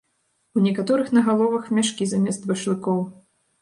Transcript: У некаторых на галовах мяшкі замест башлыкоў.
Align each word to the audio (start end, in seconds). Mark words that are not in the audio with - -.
У 0.59 0.63
некаторых 0.67 1.13
на 1.17 1.23
галовах 1.29 1.71
мяшкі 1.79 2.03
замест 2.17 2.51
башлыкоў. 2.53 3.11